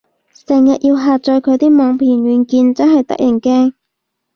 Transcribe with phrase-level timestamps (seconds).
[0.47, 3.73] 成日要下載佢啲網盤軟件，真係得人驚